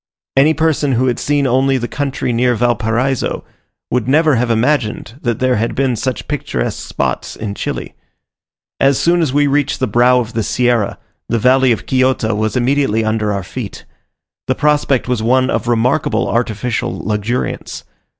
Any 0.35 0.55
person 0.55 0.93
who 0.93 1.05
had 1.05 1.19
seen 1.19 1.45
only 1.45 1.77
the 1.77 1.87
country 1.87 2.33
near 2.33 2.55
Valparaiso, 2.55 3.43
would 3.91 4.07
never 4.07 4.33
have 4.33 4.49
imagined 4.49 5.19
that 5.21 5.37
there 5.37 5.57
had 5.57 5.75
been 5.75 5.95
such 5.95 6.27
picturesque 6.27 6.87
spots 6.87 7.35
in 7.35 7.53
Chile. 7.53 7.93
As 8.79 8.97
soon 8.97 9.21
as 9.21 9.31
we 9.31 9.45
reached 9.45 9.79
the 9.79 9.85
brow 9.85 10.19
of 10.19 10.33
the 10.33 10.41
Sierra, 10.41 10.97
the 11.29 11.37
valley 11.37 11.71
of 11.71 11.85
Quillota 11.85 12.33
was 12.35 12.57
immediately 12.57 13.05
under 13.05 13.31
our 13.31 13.43
feet. 13.43 13.85
The 14.47 14.55
prospect 14.55 15.07
was 15.07 15.21
one 15.21 15.51
of 15.51 15.67
remarkable 15.67 16.27
artificial 16.27 16.97
luxuriance. 16.97 17.83